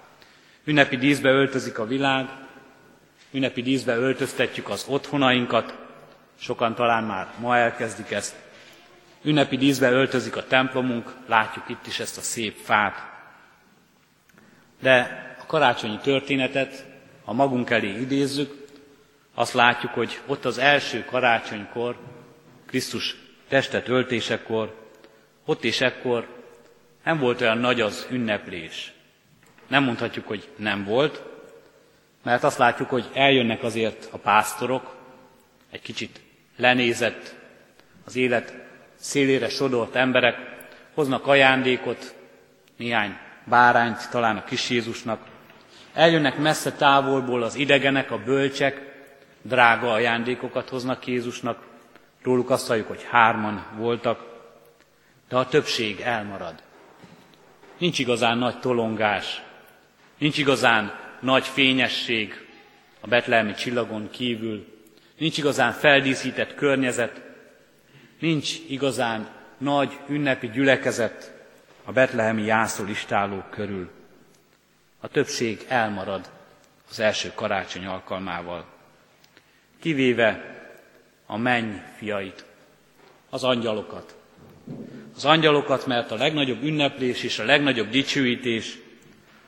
Ünnepi 0.67 0.97
díszbe 0.97 1.29
öltözik 1.29 1.79
a 1.79 1.85
világ, 1.85 2.29
ünnepi 3.31 3.61
díszbe 3.61 3.95
öltöztetjük 3.95 4.69
az 4.69 4.85
otthonainkat, 4.87 5.77
sokan 6.39 6.75
talán 6.75 7.03
már 7.03 7.27
ma 7.39 7.57
elkezdik 7.57 8.11
ezt. 8.11 8.35
Ünnepi 9.23 9.57
díszbe 9.57 9.91
öltözik 9.91 10.35
a 10.35 10.47
templomunk, 10.47 11.13
látjuk 11.25 11.69
itt 11.69 11.87
is 11.87 11.99
ezt 11.99 12.17
a 12.17 12.21
szép 12.21 12.57
fát. 12.57 12.95
De 14.81 15.23
a 15.41 15.45
karácsonyi 15.45 15.97
történetet, 15.97 16.85
ha 17.25 17.33
magunk 17.33 17.69
elé 17.69 17.99
idézzük, 17.99 18.65
azt 19.33 19.53
látjuk, 19.53 19.91
hogy 19.91 20.19
ott 20.25 20.45
az 20.45 20.57
első 20.57 21.05
karácsonykor, 21.05 21.97
Krisztus 22.65 23.15
testet 23.47 23.87
öltésekor, 23.87 24.87
ott 25.45 25.63
és 25.63 25.81
ekkor 25.81 26.27
nem 27.03 27.19
volt 27.19 27.41
olyan 27.41 27.57
nagy 27.57 27.81
az 27.81 28.07
ünneplés. 28.11 28.94
Nem 29.67 29.83
mondhatjuk, 29.83 30.27
hogy 30.27 30.49
nem 30.55 30.83
volt, 30.83 31.21
mert 32.23 32.43
azt 32.43 32.57
látjuk, 32.57 32.89
hogy 32.89 33.09
eljönnek 33.13 33.63
azért 33.63 34.07
a 34.11 34.17
pásztorok, 34.17 34.95
egy 35.71 35.81
kicsit 35.81 36.21
lenézett, 36.57 37.35
az 38.05 38.15
élet 38.15 38.53
szélére 38.95 39.49
sodort 39.49 39.95
emberek, 39.95 40.37
hoznak 40.93 41.27
ajándékot, 41.27 42.15
néhány 42.77 43.17
bárányt 43.43 44.09
talán 44.09 44.37
a 44.37 44.43
kis 44.43 44.69
Jézusnak, 44.69 45.19
eljönnek 45.93 46.37
messze 46.37 46.71
távolból 46.71 47.43
az 47.43 47.55
idegenek, 47.55 48.11
a 48.11 48.17
bölcsek, 48.17 48.93
drága 49.41 49.91
ajándékokat 49.91 50.69
hoznak 50.69 51.07
Jézusnak, 51.07 51.63
róluk 52.23 52.49
azt 52.49 52.67
halljuk, 52.67 52.87
hogy 52.87 53.03
hárman 53.09 53.65
voltak, 53.77 54.33
de 55.29 55.35
a 55.35 55.47
többség 55.47 55.99
elmarad. 55.99 56.53
Nincs 57.77 57.99
igazán 57.99 58.37
nagy 58.37 58.59
tolongás, 58.59 59.41
nincs 60.17 60.37
igazán 60.37 60.99
nagy 61.19 61.45
fényesség 61.45 62.47
a 62.99 63.07
betlehemi 63.07 63.53
csillagon 63.53 64.09
kívül, 64.09 64.65
nincs 65.17 65.37
igazán 65.37 65.71
feldíszített 65.71 66.55
környezet, 66.55 67.21
nincs 68.19 68.53
igazán 68.67 69.29
nagy 69.57 69.99
ünnepi 70.07 70.49
gyülekezet 70.49 71.33
a 71.83 71.91
betlehemi 71.91 72.43
jászolistálók 72.43 73.49
körül. 73.49 73.89
A 74.99 75.07
többség 75.07 75.65
elmarad 75.67 76.29
az 76.89 76.99
első 76.99 77.31
karácsony 77.35 77.85
alkalmával 77.85 78.65
kivéve 79.79 80.55
a 81.25 81.37
menny 81.37 81.73
fiait, 81.97 82.45
az 83.29 83.43
angyalokat. 83.43 84.15
Az 85.15 85.25
angyalokat, 85.25 85.85
mert 85.85 86.11
a 86.11 86.15
legnagyobb 86.15 86.63
ünneplés 86.63 87.23
és 87.23 87.39
a 87.39 87.43
legnagyobb 87.43 87.89
dicsőítés 87.89 88.77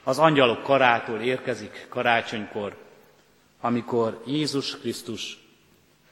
az 0.07 0.19
angyalok 0.19 0.63
karától 0.63 1.21
érkezik 1.21 1.85
karácsonykor, 1.89 2.77
amikor 3.61 4.23
Jézus 4.25 4.77
Krisztus 4.79 5.37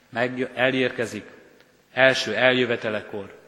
meg 0.09 0.51
elérkezik 0.53 1.31
első 1.93 2.33
eljövetelekor, 2.35 3.39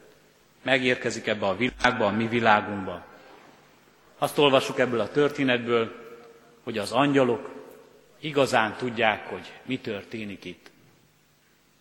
megérkezik 0.62 1.28
ebbe 1.28 1.46
a 1.46 1.56
világba, 1.56 2.06
a 2.06 2.12
mi 2.12 2.28
világunkba. 2.28 3.06
Azt 4.18 4.38
olvassuk 4.38 4.80
ebből 4.80 5.00
a 5.00 5.12
történetből, 5.12 5.96
hogy 6.64 6.78
az 6.78 6.92
angyalok 6.92 7.52
igazán 8.20 8.76
tudják, 8.78 9.28
hogy 9.28 9.52
mi 9.66 9.80
történik 9.80 10.46
itt. 10.46 10.72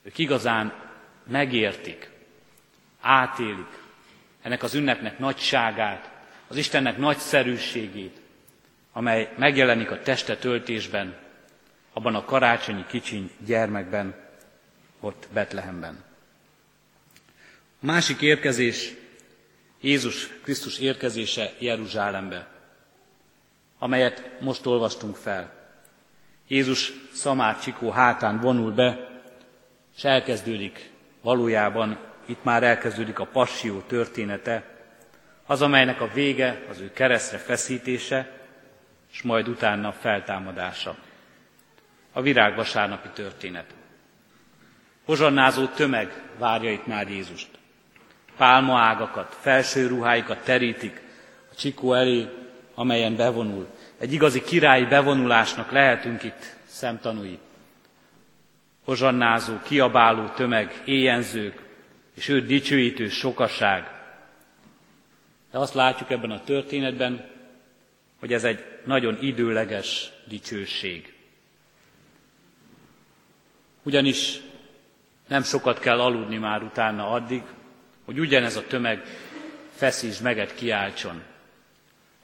Ők 0.02 0.18
igazán 0.18 0.74
megértik, 1.26 2.10
átélik 3.00 3.78
ennek 4.42 4.62
az 4.62 4.74
ünnepnek 4.74 5.18
nagyságát, 5.18 6.10
az 6.48 6.56
Istennek 6.56 6.96
nagyszerűségét, 6.96 8.24
amely 8.96 9.32
megjelenik 9.38 9.90
a 9.90 10.02
teste 10.02 10.36
töltésben, 10.36 11.16
abban 11.92 12.14
a 12.14 12.24
karácsonyi 12.24 12.84
kicsiny 12.88 13.30
gyermekben, 13.46 14.14
ott 15.00 15.28
Betlehemben. 15.32 16.04
A 17.80 17.86
másik 17.86 18.20
érkezés 18.20 18.94
Jézus 19.80 20.28
Krisztus 20.42 20.78
érkezése 20.78 21.52
Jeruzsálembe, 21.58 22.48
amelyet 23.78 24.30
most 24.40 24.66
olvastunk 24.66 25.16
fel. 25.16 25.52
Jézus 26.48 26.92
Szamár 27.12 27.60
Csikó 27.60 27.90
hátán 27.90 28.40
vonul 28.40 28.72
be, 28.72 29.08
és 29.96 30.04
elkezdődik 30.04 30.90
valójában, 31.20 31.98
itt 32.26 32.44
már 32.44 32.62
elkezdődik 32.62 33.18
a 33.18 33.26
passió 33.26 33.80
története, 33.80 34.64
az, 35.46 35.62
amelynek 35.62 36.00
a 36.00 36.10
vége 36.14 36.64
az 36.70 36.80
ő 36.80 36.92
keresztre 36.92 37.38
feszítése, 37.38 38.35
és 39.16 39.22
majd 39.22 39.48
utána 39.48 39.92
feltámadása. 39.92 40.96
A 42.12 42.22
virágvasárnapi 42.22 43.08
történet. 43.08 43.74
Hozsannázó 45.04 45.66
tömeg 45.66 46.22
várja 46.38 46.72
itt 46.72 46.86
már 46.86 47.08
Jézust. 47.08 47.48
Pálmaágakat, 48.36 49.36
felső 49.40 49.86
ruháikat 49.86 50.44
terítik 50.44 51.02
a 51.52 51.54
csikó 51.54 51.92
elé, 51.94 52.28
amelyen 52.74 53.16
bevonul. 53.16 53.66
Egy 53.98 54.12
igazi 54.12 54.42
királyi 54.42 54.84
bevonulásnak 54.84 55.70
lehetünk 55.70 56.22
itt 56.22 56.56
szemtanúi. 56.64 57.38
Hozsannázó, 58.84 59.54
kiabáló 59.62 60.26
tömeg, 60.26 60.82
éjenzők, 60.84 61.62
és 62.14 62.28
őt 62.28 62.46
dicsőítő 62.46 63.08
sokaság. 63.08 63.90
De 65.50 65.58
azt 65.58 65.74
látjuk 65.74 66.10
ebben 66.10 66.30
a 66.30 66.44
történetben, 66.44 67.30
hogy 68.18 68.32
ez 68.32 68.44
egy 68.44 68.74
nagyon 68.86 69.18
időleges 69.20 70.10
dicsőség. 70.24 71.14
Ugyanis 73.82 74.40
nem 75.28 75.42
sokat 75.42 75.78
kell 75.78 76.00
aludni 76.00 76.36
már 76.36 76.62
utána 76.62 77.10
addig, 77.10 77.42
hogy 78.04 78.20
ugyanez 78.20 78.56
a 78.56 78.66
tömeg 78.66 79.04
feszíts 79.74 80.20
meget 80.20 80.54
kiáltson 80.54 81.22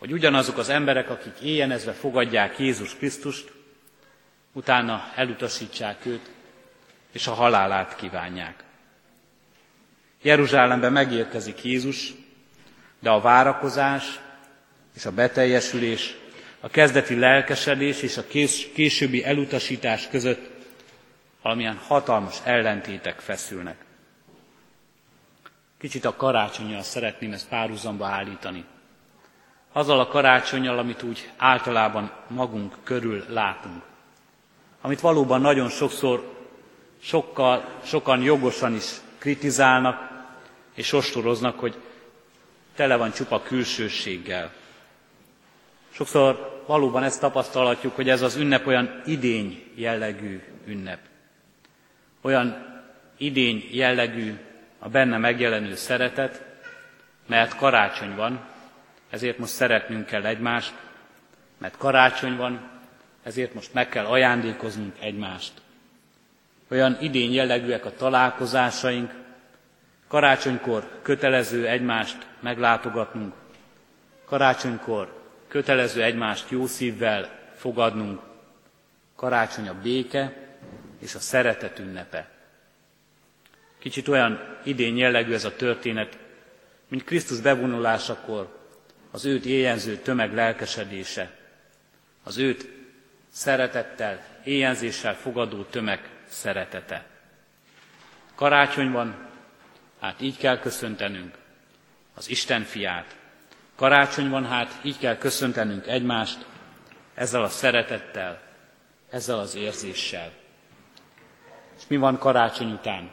hogy 0.02 0.12
ugyanazok 0.12 0.58
az 0.58 0.68
emberek, 0.68 1.10
akik 1.10 1.40
éjjenezve 1.42 1.92
fogadják 1.92 2.58
Jézus 2.58 2.96
Krisztust, 2.96 3.52
utána 4.52 5.12
elutasítsák 5.14 6.06
őt, 6.06 6.30
és 7.12 7.26
a 7.26 7.32
halálát 7.32 7.96
kívánják. 7.96 8.64
Jeruzsálemben 10.22 10.92
megérkezik 10.92 11.64
Jézus, 11.64 12.12
de 12.98 13.10
a 13.10 13.20
várakozás 13.20 14.20
és 14.94 15.04
a 15.04 15.12
beteljesülés, 15.12 16.16
a 16.62 16.68
kezdeti 16.68 17.18
lelkesedés 17.18 18.02
és 18.02 18.16
a 18.16 18.26
kés, 18.26 18.68
későbbi 18.74 19.24
elutasítás 19.24 20.08
között 20.08 20.50
valamilyen 21.42 21.76
hatalmas 21.86 22.36
ellentétek 22.44 23.20
feszülnek. 23.20 23.76
Kicsit 25.78 26.04
a 26.04 26.16
karácsonyjal 26.16 26.82
szeretném 26.82 27.32
ezt 27.32 27.48
párhuzamba 27.48 28.06
állítani 28.06 28.64
azzal 29.72 30.00
a 30.00 30.06
karácsonyjal, 30.08 30.78
amit 30.78 31.02
úgy 31.02 31.30
általában 31.36 32.12
magunk 32.26 32.74
körül 32.82 33.24
látunk. 33.28 33.82
Amit 34.80 35.00
valóban 35.00 35.40
nagyon 35.40 35.68
sokszor 35.68 36.32
sokkal, 37.02 37.64
sokan 37.84 38.22
jogosan 38.22 38.74
is 38.74 38.90
kritizálnak 39.18 40.10
és 40.74 40.92
ostoroznak, 40.92 41.58
hogy 41.58 41.74
tele 42.74 42.96
van 42.96 43.12
csupa 43.12 43.42
külsőséggel. 43.42 44.52
Sokszor 45.92 46.62
valóban 46.66 47.02
ezt 47.02 47.20
tapasztalhatjuk, 47.20 47.94
hogy 47.94 48.08
ez 48.08 48.22
az 48.22 48.36
ünnep 48.36 48.66
olyan 48.66 49.02
idény 49.06 49.64
jellegű 49.74 50.42
ünnep. 50.66 50.98
Olyan 52.20 52.66
idény 53.16 53.68
jellegű 53.70 54.34
a 54.78 54.88
benne 54.88 55.18
megjelenő 55.18 55.74
szeretet, 55.74 56.44
mert 57.26 57.56
karácsony 57.56 58.14
van, 58.14 58.40
ezért 59.10 59.38
most 59.38 59.52
szeretnünk 59.52 60.06
kell 60.06 60.24
egymást, 60.26 60.74
mert 61.58 61.76
karácsony 61.76 62.36
van, 62.36 62.70
ezért 63.22 63.54
most 63.54 63.74
meg 63.74 63.88
kell 63.88 64.04
ajándékoznunk 64.04 64.96
egymást. 65.00 65.52
Olyan 66.70 66.96
idény 67.00 67.32
jellegűek 67.32 67.84
a 67.84 67.96
találkozásaink, 67.96 69.14
karácsonykor 70.08 70.88
kötelező 71.02 71.66
egymást 71.66 72.26
meglátogatnunk, 72.40 73.34
karácsonykor 74.24 75.21
kötelező 75.52 76.02
egymást 76.02 76.50
jó 76.50 76.66
szívvel 76.66 77.50
fogadnunk. 77.56 78.20
Karácsony 79.16 79.68
a 79.68 79.80
béke 79.82 80.36
és 80.98 81.14
a 81.14 81.18
szeretet 81.18 81.78
ünnepe. 81.78 82.30
Kicsit 83.78 84.08
olyan 84.08 84.58
idén 84.64 84.96
jellegű 84.96 85.32
ez 85.32 85.44
a 85.44 85.56
történet, 85.56 86.18
mint 86.88 87.04
Krisztus 87.04 87.40
bevonulásakor 87.40 88.58
az 89.10 89.24
őt 89.24 89.44
éjenző 89.44 89.96
tömeg 89.96 90.34
lelkesedése, 90.34 91.30
az 92.22 92.38
őt 92.38 92.68
szeretettel, 93.28 94.24
éjenzéssel 94.44 95.14
fogadó 95.14 95.62
tömeg 95.62 96.08
szeretete. 96.28 97.06
Karácsony 98.34 98.90
van, 98.90 99.28
hát 100.00 100.20
így 100.20 100.36
kell 100.36 100.58
köszöntenünk 100.58 101.34
az 102.14 102.28
Isten 102.28 102.62
fiát, 102.62 103.16
Karácsony 103.82 104.28
van 104.28 104.46
hát, 104.46 104.78
így 104.82 104.98
kell 104.98 105.16
köszöntenünk 105.16 105.86
egymást, 105.86 106.46
ezzel 107.14 107.42
a 107.42 107.48
szeretettel, 107.48 108.40
ezzel 109.10 109.38
az 109.38 109.54
érzéssel. 109.54 110.32
És 111.76 111.82
mi 111.88 111.96
van 111.96 112.18
karácsony 112.18 112.72
után? 112.72 113.10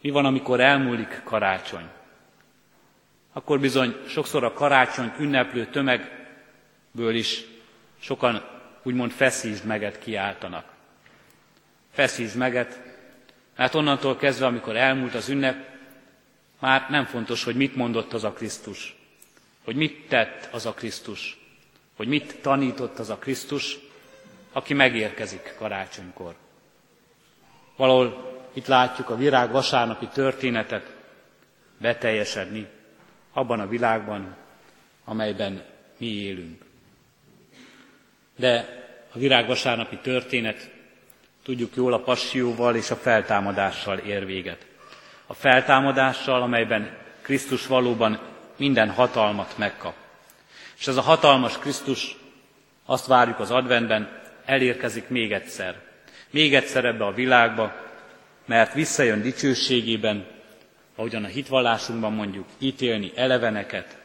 Mi 0.00 0.10
van, 0.10 0.24
amikor 0.24 0.60
elmúlik 0.60 1.22
karácsony? 1.24 1.88
Akkor 3.32 3.60
bizony 3.60 3.96
sokszor 4.08 4.44
a 4.44 4.52
karácsony 4.52 5.12
ünneplő 5.18 5.66
tömegből 5.66 7.14
is 7.14 7.44
sokan 8.00 8.42
úgymond 8.82 9.10
feszítsd 9.10 9.64
meget 9.64 9.98
kiáltanak. 9.98 10.64
Feszítsd 11.92 12.36
meget, 12.36 12.80
mert 13.56 13.74
onnantól 13.74 14.16
kezdve, 14.16 14.46
amikor 14.46 14.76
elmúlt 14.76 15.14
az 15.14 15.28
ünnep, 15.28 15.68
már 16.60 16.86
nem 16.90 17.04
fontos, 17.04 17.44
hogy 17.44 17.56
mit 17.56 17.76
mondott 17.76 18.12
az 18.12 18.24
a 18.24 18.32
Krisztus 18.32 19.02
hogy 19.64 19.76
mit 19.76 20.08
tett 20.08 20.48
az 20.52 20.66
a 20.66 20.72
Krisztus, 20.72 21.38
hogy 21.96 22.08
mit 22.08 22.38
tanított 22.40 22.98
az 22.98 23.10
a 23.10 23.16
Krisztus, 23.16 23.78
aki 24.52 24.74
megérkezik 24.74 25.54
karácsonykor. 25.58 26.34
Valahol 27.76 28.32
itt 28.52 28.66
látjuk 28.66 29.10
a 29.10 29.16
virág 29.16 29.50
vasárnapi 29.50 30.06
történetet 30.06 30.96
beteljesedni 31.78 32.66
abban 33.32 33.60
a 33.60 33.66
világban, 33.68 34.36
amelyben 35.04 35.64
mi 35.96 36.06
élünk. 36.06 36.64
De 38.36 38.82
a 39.12 39.18
virág 39.18 39.46
vasárnapi 39.46 39.96
történet, 39.96 40.70
tudjuk 41.42 41.74
jól, 41.76 41.92
a 41.92 42.02
passióval 42.02 42.76
és 42.76 42.90
a 42.90 42.96
feltámadással 42.96 43.98
ér 43.98 44.26
véget. 44.26 44.66
A 45.26 45.34
feltámadással, 45.34 46.42
amelyben 46.42 46.96
Krisztus 47.22 47.66
valóban 47.66 48.33
minden 48.56 48.90
hatalmat 48.90 49.58
megkap. 49.58 49.94
És 50.78 50.86
ez 50.86 50.96
a 50.96 51.00
hatalmas 51.00 51.58
Krisztus, 51.58 52.16
azt 52.86 53.06
várjuk 53.06 53.38
az 53.38 53.50
adventben, 53.50 54.22
elérkezik 54.44 55.08
még 55.08 55.32
egyszer. 55.32 55.80
Még 56.30 56.54
egyszer 56.54 56.84
ebbe 56.84 57.04
a 57.04 57.12
világba, 57.12 57.72
mert 58.44 58.74
visszajön 58.74 59.22
dicsőségében, 59.22 60.26
ahogyan 60.94 61.24
a 61.24 61.28
hitvallásunkban 61.28 62.12
mondjuk, 62.12 62.46
ítélni 62.58 63.12
eleveneket 63.14 63.96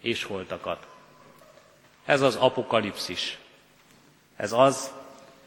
és 0.00 0.22
holtakat. 0.22 0.86
Ez 2.04 2.20
az 2.20 2.36
apokalipszis. 2.36 3.38
Ez 4.36 4.52
az, 4.52 4.92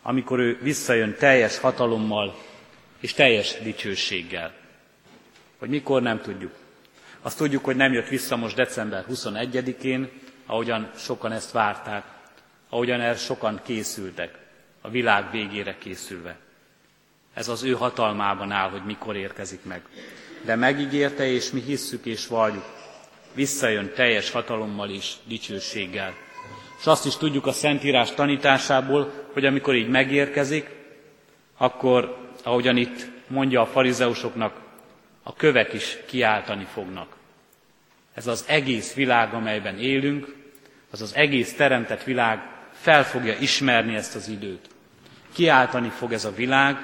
amikor 0.01 0.39
ő 0.39 0.59
visszajön 0.61 1.15
teljes 1.19 1.57
hatalommal 1.57 2.35
és 2.99 3.13
teljes 3.13 3.57
dicsőséggel. 3.61 4.53
Hogy 5.59 5.69
mikor 5.69 6.01
nem 6.01 6.21
tudjuk. 6.21 6.62
Azt 7.25 7.37
tudjuk, 7.37 7.65
hogy 7.65 7.75
nem 7.75 7.93
jött 7.93 8.07
vissza 8.07 8.35
most 8.35 8.55
december 8.55 9.05
21-én, 9.09 10.09
ahogyan 10.45 10.91
sokan 10.95 11.31
ezt 11.31 11.51
várták, 11.51 12.03
ahogyan 12.69 13.01
erre 13.01 13.17
sokan 13.17 13.61
készültek, 13.63 14.37
a 14.81 14.89
világ 14.89 15.31
végére 15.31 15.77
készülve. 15.77 16.37
Ez 17.33 17.47
az 17.47 17.63
ő 17.63 17.71
hatalmában 17.71 18.51
áll, 18.51 18.69
hogy 18.69 18.83
mikor 18.85 19.15
érkezik 19.15 19.63
meg. 19.63 19.81
De 20.45 20.55
megígérte, 20.55 21.27
és 21.27 21.51
mi 21.51 21.61
hisszük 21.61 22.05
és 22.05 22.27
valljuk, 22.27 22.65
visszajön 23.33 23.91
teljes 23.95 24.31
hatalommal 24.31 24.89
és 24.89 25.13
dicsőséggel. 25.27 26.13
És 26.79 26.85
azt 26.85 27.05
is 27.05 27.17
tudjuk 27.17 27.45
a 27.45 27.51
Szentírás 27.51 28.13
tanításából, 28.13 29.11
hogy 29.33 29.45
amikor 29.45 29.75
így 29.75 29.89
megérkezik, 29.89 30.69
akkor, 31.57 32.17
ahogyan 32.43 32.77
itt 32.77 33.07
mondja 33.27 33.61
a 33.61 33.65
farizeusoknak, 33.65 34.62
a 35.23 35.33
kövek 35.33 35.73
is 35.73 35.97
kiáltani 36.05 36.67
fognak. 36.73 37.15
Ez 38.13 38.27
az 38.27 38.45
egész 38.47 38.93
világ, 38.93 39.33
amelyben 39.33 39.79
élünk, 39.79 40.35
az 40.91 41.01
az 41.01 41.15
egész 41.15 41.55
teremtett 41.55 42.03
világ 42.03 42.39
fel 42.71 43.03
fogja 43.03 43.37
ismerni 43.39 43.95
ezt 43.95 44.15
az 44.15 44.27
időt. 44.27 44.69
Kiáltani 45.33 45.89
fog 45.89 46.13
ez 46.13 46.25
a 46.25 46.33
világ, 46.33 46.77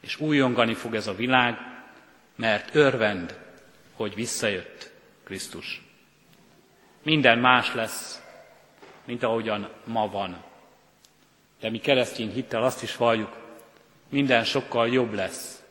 és 0.00 0.20
újongani 0.20 0.74
fog 0.74 0.94
ez 0.94 1.06
a 1.06 1.14
világ, 1.14 1.58
mert 2.36 2.74
örvend, 2.74 3.38
hogy 3.94 4.14
visszajött 4.14 4.90
Krisztus. 5.24 5.82
Minden 7.02 7.38
más 7.38 7.74
lesz, 7.74 8.22
mint 9.04 9.22
ahogyan 9.22 9.68
ma 9.84 10.08
van. 10.08 10.42
De 11.60 11.70
mi 11.70 11.78
keresztény 11.78 12.32
hittel 12.32 12.62
azt 12.62 12.82
is 12.82 12.96
valljuk, 12.96 13.36
minden 14.08 14.44
sokkal 14.44 14.88
jobb 14.88 15.12
lesz, 15.12 15.62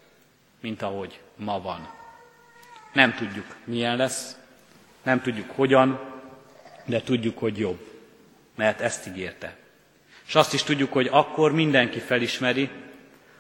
mint 0.60 0.82
ahogy 0.82 1.20
ma 1.40 1.62
van. 1.62 1.90
Nem 2.94 3.14
tudjuk, 3.14 3.46
milyen 3.64 3.98
lesz, 3.98 4.38
nem 5.04 5.22
tudjuk 5.22 5.52
hogyan, 5.52 6.00
de 6.86 7.02
tudjuk, 7.02 7.38
hogy 7.38 7.58
jobb, 7.58 7.80
mert 8.56 8.82
ezt 8.82 9.08
ígérte. 9.08 9.56
És 10.28 10.36
azt 10.36 10.54
is 10.54 10.64
tudjuk, 10.64 10.94
hogy 10.94 11.08
akkor 11.12 11.52
mindenki 11.52 12.00
felismeri, 12.00 12.70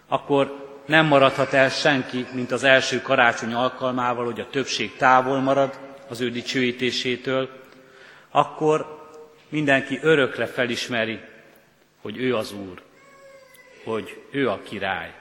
akkor 0.08 0.68
nem 0.86 1.06
maradhat 1.06 1.54
el 1.54 1.70
senki, 1.70 2.26
mint 2.32 2.52
az 2.52 2.64
első 2.64 3.02
karácsony 3.02 3.54
alkalmával, 3.54 4.26
hogy 4.26 4.40
a 4.40 4.50
többség 4.50 4.96
távol 4.96 5.40
marad 5.40 5.80
az 6.08 6.22
ő 6.22 6.30
dicsőítésétől, 6.30 7.50
akkor 8.30 8.98
mindenki 9.50 10.00
örökre 10.02 10.46
felismeri, 10.46 11.20
hogy 12.02 12.18
ő 12.18 12.36
az 12.36 12.52
Úr, 12.52 12.82
hogy 13.84 14.24
ő 14.32 14.50
a 14.50 14.62
király. 14.64 15.18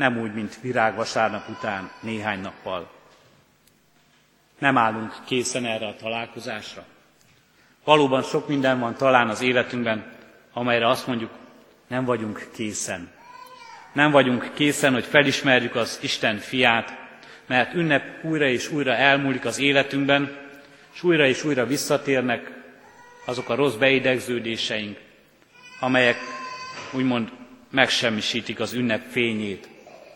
Nem 0.00 0.18
úgy, 0.18 0.34
mint 0.34 0.60
virágvasárnap 0.60 1.48
után 1.48 1.90
néhány 2.00 2.40
nappal. 2.40 2.90
Nem 4.58 4.78
állunk 4.78 5.14
készen 5.26 5.64
erre 5.64 5.86
a 5.86 5.96
találkozásra. 5.96 6.84
Valóban 7.84 8.22
sok 8.22 8.48
minden 8.48 8.80
van 8.80 8.96
talán 8.96 9.28
az 9.28 9.40
életünkben, 9.40 10.12
amelyre 10.52 10.88
azt 10.88 11.06
mondjuk, 11.06 11.30
nem 11.86 12.04
vagyunk 12.04 12.48
készen. 12.54 13.10
Nem 13.92 14.10
vagyunk 14.10 14.50
készen, 14.54 14.92
hogy 14.92 15.04
felismerjük 15.04 15.74
az 15.74 15.98
Isten 16.02 16.38
fiát, 16.38 16.98
mert 17.46 17.74
ünnep 17.74 18.24
újra 18.24 18.46
és 18.46 18.70
újra 18.70 18.94
elmúlik 18.94 19.44
az 19.44 19.58
életünkben, 19.58 20.36
és 20.94 21.02
újra 21.02 21.26
és 21.26 21.44
újra 21.44 21.66
visszatérnek 21.66 22.50
azok 23.24 23.48
a 23.48 23.54
rossz 23.54 23.74
beidegződéseink, 23.74 24.98
amelyek 25.80 26.16
úgymond 26.92 27.30
megsemmisítik 27.70 28.60
az 28.60 28.72
ünnep 28.72 29.10
fényét, 29.10 29.69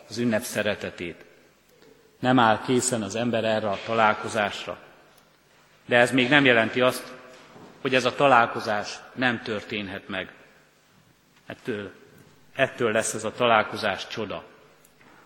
az 0.09 0.19
ünnep 0.19 0.43
szeretetét. 0.43 1.25
Nem 2.19 2.39
áll 2.39 2.61
készen 2.67 3.03
az 3.03 3.15
ember 3.15 3.45
erre 3.45 3.69
a 3.69 3.79
találkozásra. 3.87 4.79
De 5.87 5.97
ez 5.97 6.11
még 6.13 6.29
nem 6.29 6.45
jelenti 6.45 6.81
azt, 6.81 7.13
hogy 7.81 7.95
ez 7.95 8.05
a 8.05 8.15
találkozás 8.15 8.99
nem 9.15 9.43
történhet 9.43 10.09
meg. 10.09 10.33
Ettől, 11.47 11.93
ettől 12.55 12.93
lesz 12.93 13.15
ez 13.15 13.25
a 13.25 13.33
találkozás 13.33 14.09
csoda. 14.09 14.45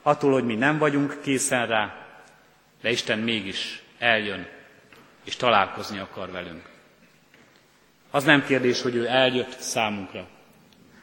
Attól, 0.03 0.33
hogy 0.33 0.45
mi 0.45 0.55
nem 0.55 0.79
vagyunk 0.79 1.21
készen 1.23 1.67
rá, 1.67 1.95
de 2.83 2.91
Isten 2.91 3.19
mégis 3.19 3.83
eljön, 3.99 4.49
és 5.25 5.37
találkozni 5.37 5.99
akar 5.99 6.31
velünk. 6.31 6.69
Az 8.11 8.25
nem 8.25 8.45
kérdés, 8.45 8.83
hogy 8.83 8.95
ő 8.95 9.07
eljött 9.07 9.59
számunkra. 9.59 10.29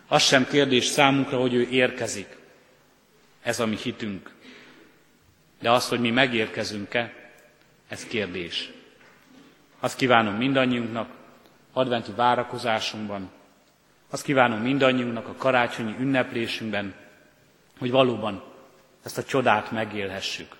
Az 0.08 0.24
sem 0.24 0.48
kérdés 0.48 0.86
számunkra, 0.86 1.40
hogy 1.40 1.54
ő 1.54 1.68
érkezik. 1.70 2.38
Ez 3.46 3.60
a 3.60 3.66
mi 3.66 3.76
hitünk. 3.76 4.32
De 5.62 5.72
az, 5.72 5.88
hogy 5.88 6.00
mi 6.00 6.10
megérkezünk-e, 6.12 7.14
ez 7.88 8.06
kérdés. 8.06 8.70
Azt 9.80 9.98
kívánom 9.98 10.36
mindannyiunknak 10.36 11.10
adventi 11.74 12.12
várakozásunkban, 12.16 13.32
azt 14.10 14.24
kívánom 14.24 14.60
mindannyiunknak 14.60 15.28
a 15.28 15.36
karácsonyi 15.38 15.96
ünneplésünkben, 16.00 16.94
hogy 17.80 17.92
valóban 17.92 18.44
ezt 19.04 19.18
a 19.18 19.24
csodát 19.24 19.72
megélhessük. 19.72 20.56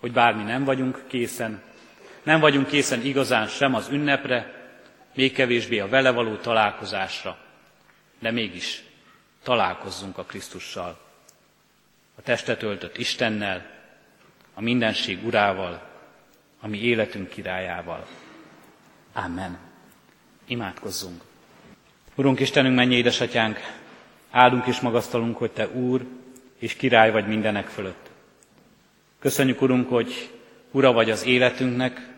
Hogy 0.00 0.12
bármi 0.12 0.42
nem 0.42 0.64
vagyunk 0.64 1.04
készen, 1.06 1.62
nem 2.22 2.40
vagyunk 2.40 2.66
készen 2.66 3.00
igazán 3.04 3.46
sem 3.46 3.74
az 3.74 3.88
ünnepre, 3.88 4.68
még 5.14 5.32
kevésbé 5.32 5.78
a 5.78 5.88
vele 5.88 6.10
való 6.10 6.34
találkozásra, 6.36 7.38
de 8.18 8.30
mégis 8.30 8.82
találkozzunk 9.42 10.18
a 10.18 10.24
Krisztussal, 10.24 11.03
a 12.14 12.22
testet 12.22 12.62
öltött 12.62 12.98
Istennel, 12.98 13.70
a 14.54 14.60
mindenség 14.60 15.26
urával, 15.26 15.88
a 16.60 16.68
mi 16.68 16.78
életünk 16.78 17.28
királyával. 17.28 18.06
Amen. 19.12 19.58
Imádkozzunk. 20.46 21.22
Urunk 22.14 22.40
Istenünk, 22.40 22.74
mennyi 22.74 22.94
édesatyánk, 22.94 23.58
áldunk 24.30 24.66
és 24.66 24.80
magasztalunk, 24.80 25.36
hogy 25.36 25.50
Te 25.50 25.68
Úr 25.68 26.06
és 26.58 26.74
király 26.74 27.10
vagy 27.10 27.26
mindenek 27.26 27.66
fölött. 27.66 28.10
Köszönjük, 29.18 29.62
Urunk, 29.62 29.88
hogy 29.88 30.30
Ura 30.70 30.92
vagy 30.92 31.10
az 31.10 31.24
életünknek, 31.24 32.08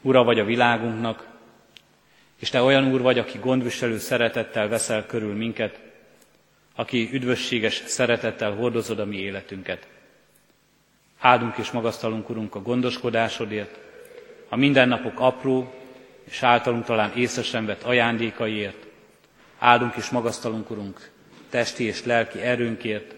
Ura 0.00 0.24
vagy 0.24 0.38
a 0.38 0.44
világunknak, 0.44 1.28
és 2.38 2.50
Te 2.50 2.62
olyan 2.62 2.92
Úr 2.92 3.00
vagy, 3.00 3.18
aki 3.18 3.38
gondviselő 3.38 3.98
szeretettel 3.98 4.68
veszel 4.68 5.06
körül 5.06 5.34
minket, 5.34 5.83
aki 6.74 7.08
üdvösséges 7.12 7.82
szeretettel 7.86 8.52
hordozod 8.52 8.98
a 8.98 9.04
mi 9.04 9.16
életünket. 9.16 9.86
Áldunk 11.18 11.56
és 11.56 11.70
magasztalunk, 11.70 12.28
Urunk, 12.28 12.54
a 12.54 12.62
gondoskodásodért, 12.62 13.78
a 14.48 14.56
mindennapok 14.56 15.20
apró 15.20 15.74
és 16.24 16.42
általunk 16.42 16.84
talán 16.84 17.12
észre 17.16 17.42
sem 17.42 17.66
vett 17.66 17.82
ajándékaiért. 17.82 18.86
Áldunk 19.58 19.94
és 19.96 20.10
magasztalunk, 20.10 20.70
Urunk, 20.70 21.10
testi 21.48 21.84
és 21.84 22.04
lelki 22.04 22.40
erőnkért, 22.40 23.14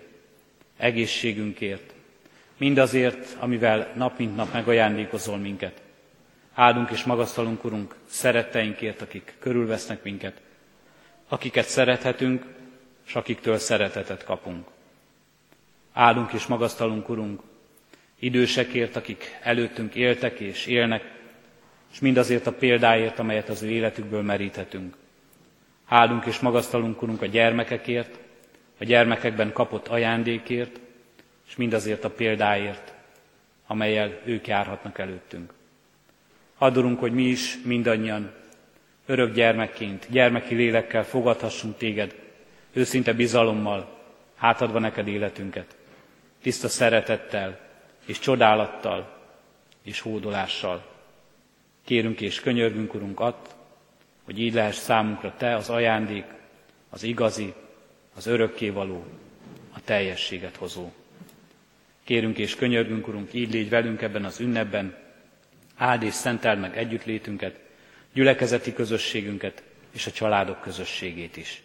egészségünkért, 0.76 1.92
mindazért, 2.56 3.36
amivel 3.38 3.92
nap 3.94 4.18
mint 4.18 4.36
nap 4.36 4.52
megajándékozol 4.52 5.36
minket. 5.36 5.82
Áldunk 6.54 6.90
és 6.90 7.04
magasztalunk, 7.04 7.64
Urunk, 7.64 7.94
szeretteinkért, 8.06 9.02
akik 9.02 9.34
körülvesznek 9.38 10.02
minket, 10.02 10.40
akiket 11.28 11.66
szerethetünk, 11.66 12.44
és 13.06 13.14
akiktől 13.14 13.58
szeretetet 13.58 14.24
kapunk. 14.24 14.66
Áldunk 15.92 16.32
és 16.32 16.46
magasztalunk, 16.46 17.08
Urunk, 17.08 17.40
idősekért, 18.18 18.96
akik 18.96 19.38
előttünk 19.42 19.94
éltek 19.94 20.40
és 20.40 20.66
élnek, 20.66 21.14
és 21.92 22.00
mindazért 22.00 22.46
a 22.46 22.52
példáért, 22.52 23.18
amelyet 23.18 23.48
az 23.48 23.62
ő 23.62 23.68
életükből 23.68 24.22
meríthetünk. 24.22 24.96
Áldunk 25.86 26.24
és 26.24 26.38
magasztalunk, 26.38 27.02
Urunk, 27.02 27.22
a 27.22 27.26
gyermekekért, 27.26 28.18
a 28.78 28.84
gyermekekben 28.84 29.52
kapott 29.52 29.88
ajándékért, 29.88 30.80
és 31.48 31.56
mindazért 31.56 32.04
a 32.04 32.10
példáért, 32.10 32.92
amelyel 33.66 34.20
ők 34.24 34.46
járhatnak 34.46 34.98
előttünk. 34.98 35.52
Adorunk, 36.58 36.98
hogy 36.98 37.12
mi 37.12 37.24
is 37.24 37.58
mindannyian 37.64 38.32
örök 39.06 39.34
gyermekként, 39.34 40.06
gyermeki 40.10 40.54
lélekkel 40.54 41.04
fogadhassunk 41.04 41.76
téged, 41.76 42.25
őszinte 42.76 43.12
bizalommal, 43.12 43.98
hátadva 44.34 44.78
neked 44.78 45.08
életünket, 45.08 45.76
tiszta 46.42 46.68
szeretettel 46.68 47.60
és 48.06 48.18
csodálattal 48.18 49.18
és 49.82 50.00
hódolással. 50.00 50.86
Kérünk 51.84 52.20
és 52.20 52.40
könyörgünk, 52.40 52.94
Urunk, 52.94 53.20
att, 53.20 53.54
hogy 54.24 54.38
így 54.38 54.54
lehess 54.54 54.76
számunkra 54.76 55.34
Te 55.36 55.54
az 55.54 55.70
ajándék, 55.70 56.24
az 56.88 57.02
igazi, 57.02 57.54
az 58.16 58.26
örökkévaló, 58.26 59.04
a 59.72 59.80
teljességet 59.84 60.56
hozó. 60.56 60.92
Kérünk 62.04 62.38
és 62.38 62.54
könyörgünk, 62.54 63.08
Urunk, 63.08 63.34
így 63.34 63.52
légy 63.52 63.68
velünk 63.68 64.02
ebben 64.02 64.24
az 64.24 64.40
ünnepben, 64.40 64.96
áld 65.76 66.02
és 66.02 66.14
szenteld 66.14 66.60
meg 66.60 66.76
együttlétünket, 66.76 67.60
gyülekezeti 68.12 68.72
közösségünket 68.72 69.62
és 69.92 70.06
a 70.06 70.10
családok 70.10 70.60
közösségét 70.60 71.36
is. 71.36 71.64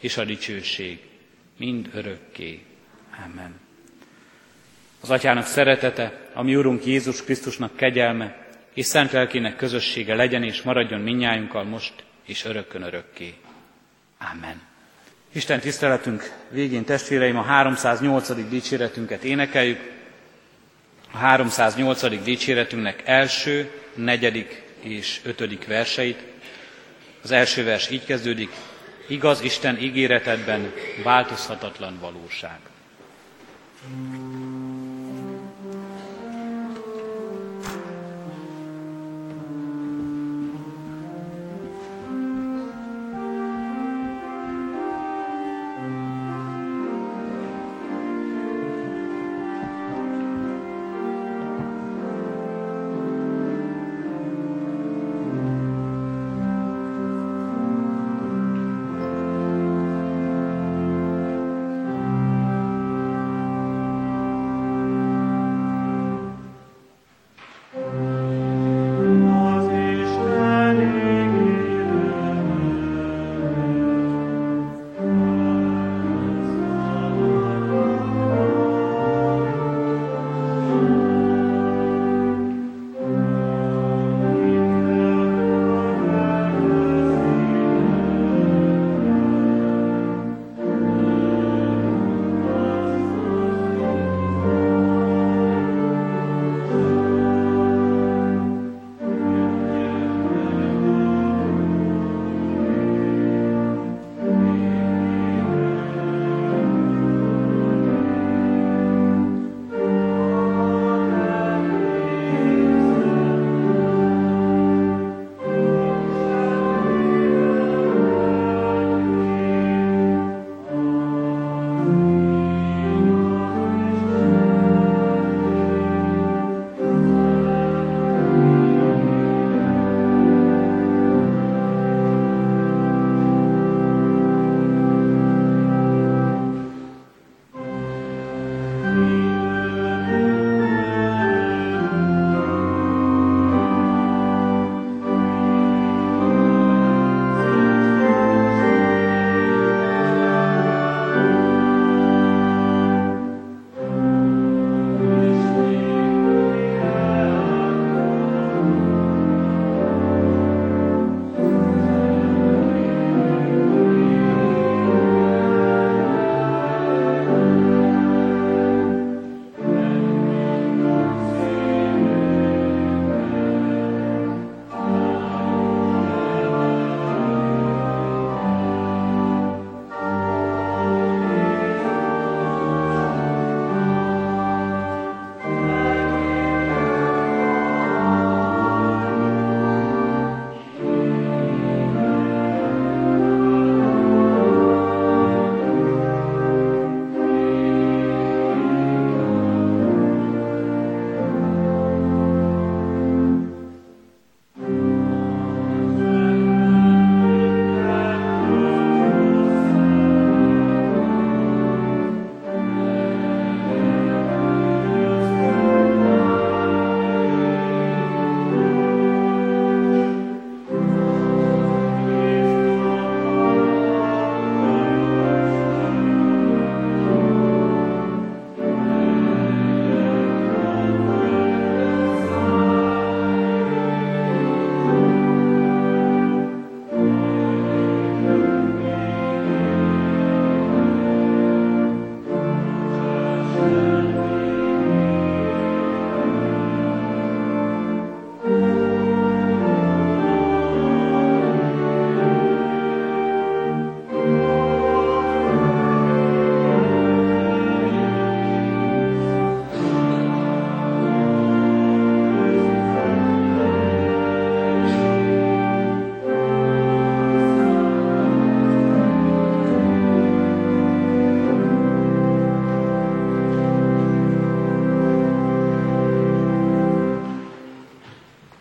és 0.00 0.16
a 0.16 0.24
dicsőség, 0.24 0.98
mind 1.56 1.90
örökké. 1.94 2.62
Amen. 3.24 3.60
Az 5.00 5.10
Atyának 5.10 5.46
szeretete, 5.46 6.28
a 6.32 6.42
mi 6.42 6.56
Urunk 6.56 6.84
Jézus 6.84 7.24
Krisztusnak 7.24 7.76
kegyelme 7.76 8.46
és 8.74 8.86
szent 8.86 9.12
lelkének 9.12 9.56
közössége 9.56 10.14
legyen 10.14 10.42
és 10.42 10.62
maradjon 10.62 11.00
minnyájunkkal 11.00 11.64
most 11.64 11.92
és 12.24 12.44
örökkön 12.44 12.82
örökké. 12.82 13.34
Amen. 14.32 14.62
Isten 15.32 15.60
tiszteletünk 15.60 16.32
végén 16.50 16.84
testvéreim 16.84 17.36
a 17.36 17.42
308. 17.42 18.48
dicséretünket 18.48 19.22
énekeljük. 19.24 19.92
A 21.12 21.16
308. 21.16 22.22
dicséretünknek 22.22 23.02
első, 23.04 23.70
negyedik 23.94 24.62
és 24.80 25.20
ötödik 25.24 25.66
verseit. 25.66 26.22
Az 27.22 27.30
első 27.30 27.64
vers 27.64 27.90
így 27.90 28.04
kezdődik, 28.04 28.50
igaz 29.06 29.40
Isten 29.40 29.78
ígéretedben 29.78 30.72
változhatatlan 31.02 31.98
valóság. 32.00 32.58
Mm. 33.88 34.55